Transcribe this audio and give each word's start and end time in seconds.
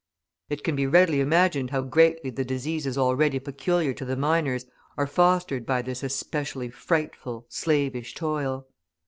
It 0.49 0.63
can 0.63 0.75
be 0.75 0.87
readily 0.87 1.19
imagined 1.19 1.69
how 1.69 1.81
greatly 1.83 2.31
the 2.31 2.43
diseases 2.43 2.97
already 2.97 3.37
peculiar 3.37 3.93
to 3.93 4.03
the 4.03 4.15
miners 4.17 4.65
are 4.97 5.05
fostered 5.05 5.63
by 5.63 5.83
this 5.83 6.01
especially 6.01 6.71
frightful, 6.71 7.45
slavish 7.49 8.15
toil. 8.15 8.65